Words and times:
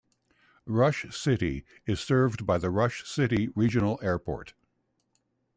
Rush 0.65 1.05
City 1.15 1.63
is 1.85 1.99
served 1.99 2.43
by 2.47 2.57
the 2.57 2.71
Rush 2.71 3.05
City 3.05 3.49
Regional 3.53 3.99
Airport. 4.01 4.55